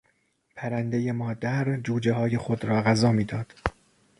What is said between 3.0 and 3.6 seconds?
میداد.